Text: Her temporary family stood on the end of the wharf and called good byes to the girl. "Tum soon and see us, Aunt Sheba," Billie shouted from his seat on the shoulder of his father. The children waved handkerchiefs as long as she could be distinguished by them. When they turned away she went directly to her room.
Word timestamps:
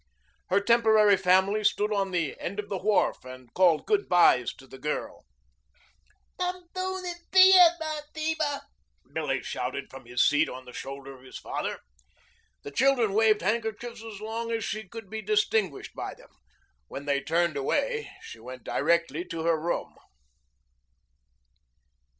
Her 0.49 0.59
temporary 0.59 1.15
family 1.15 1.63
stood 1.63 1.93
on 1.93 2.09
the 2.09 2.35
end 2.39 2.57
of 2.57 2.69
the 2.69 2.79
wharf 2.79 3.23
and 3.23 3.53
called 3.53 3.85
good 3.85 4.09
byes 4.09 4.51
to 4.55 4.65
the 4.65 4.79
girl. 4.79 5.27
"Tum 6.39 6.65
soon 6.75 7.05
and 7.05 7.15
see 7.31 7.51
us, 7.53 7.73
Aunt 7.79 8.05
Sheba," 8.17 8.63
Billie 9.13 9.43
shouted 9.43 9.91
from 9.91 10.07
his 10.07 10.25
seat 10.27 10.49
on 10.49 10.65
the 10.65 10.73
shoulder 10.73 11.15
of 11.15 11.23
his 11.23 11.37
father. 11.37 11.81
The 12.63 12.71
children 12.71 13.13
waved 13.13 13.41
handkerchiefs 13.43 14.03
as 14.03 14.19
long 14.19 14.51
as 14.51 14.63
she 14.65 14.87
could 14.89 15.07
be 15.07 15.21
distinguished 15.21 15.93
by 15.93 16.15
them. 16.15 16.31
When 16.87 17.05
they 17.05 17.21
turned 17.21 17.55
away 17.55 18.11
she 18.23 18.39
went 18.39 18.63
directly 18.63 19.23
to 19.25 19.43
her 19.43 19.55
room. 19.61 19.93